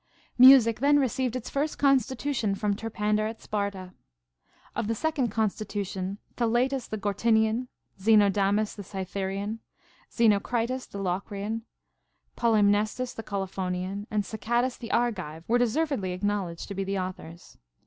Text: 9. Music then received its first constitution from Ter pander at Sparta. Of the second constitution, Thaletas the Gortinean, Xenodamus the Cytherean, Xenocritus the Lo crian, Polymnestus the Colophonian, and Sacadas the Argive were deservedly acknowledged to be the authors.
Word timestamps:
9. 0.39 0.47
Music 0.49 0.79
then 0.79 0.97
received 0.97 1.35
its 1.35 1.47
first 1.51 1.77
constitution 1.77 2.55
from 2.55 2.75
Ter 2.75 2.89
pander 2.89 3.27
at 3.29 3.39
Sparta. 3.39 3.93
Of 4.75 4.87
the 4.87 4.95
second 4.95 5.27
constitution, 5.29 6.17
Thaletas 6.35 6.87
the 6.89 6.97
Gortinean, 6.97 7.67
Xenodamus 7.99 8.73
the 8.75 8.81
Cytherean, 8.81 9.59
Xenocritus 10.11 10.89
the 10.89 10.97
Lo 10.97 11.21
crian, 11.23 11.61
Polymnestus 12.35 13.13
the 13.13 13.21
Colophonian, 13.21 14.07
and 14.09 14.23
Sacadas 14.23 14.75
the 14.79 14.91
Argive 14.91 15.43
were 15.47 15.59
deservedly 15.59 16.13
acknowledged 16.13 16.67
to 16.69 16.73
be 16.73 16.83
the 16.83 16.97
authors. 16.97 17.59